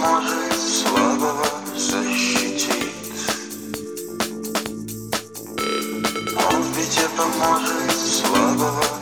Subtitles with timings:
[0.00, 1.46] поможет, слабого
[1.76, 2.92] защитит
[6.36, 8.99] Он в беде поможет, слабого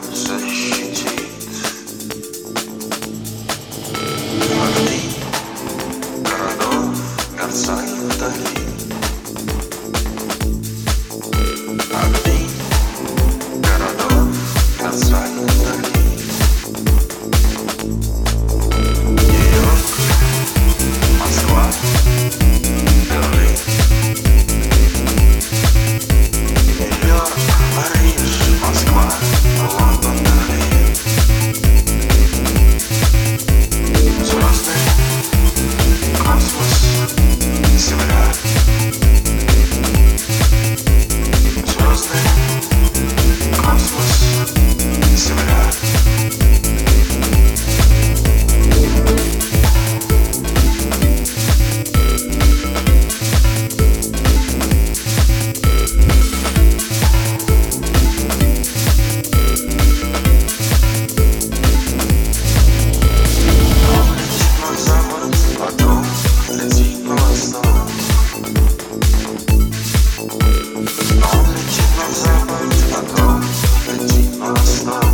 [72.19, 73.41] seconds ago,
[73.89, 75.08] and deep my soul.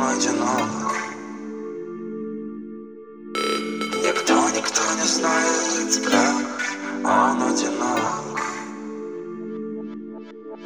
[0.00, 0.88] Одинок
[4.08, 6.36] Никто, никто не знает, как
[7.04, 8.40] он одинок.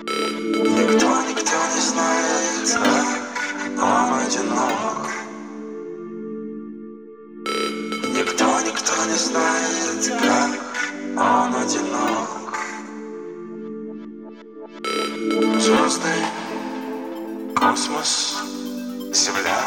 [0.04, 5.10] Никто, никто не знает, как он одинок.
[8.16, 10.53] Никто, никто не знает, как
[11.16, 12.59] он одинок.
[15.60, 16.14] Звезды,
[17.54, 18.43] космос,
[19.12, 19.60] Земля.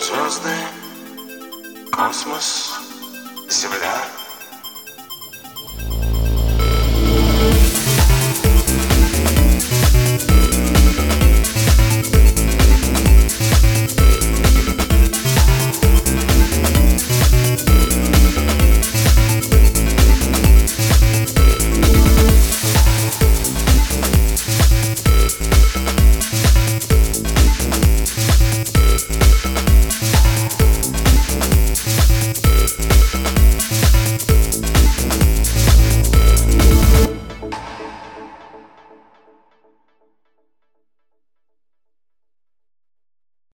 [0.00, 0.54] Звезды,
[1.92, 2.80] космос,
[3.48, 4.19] Земля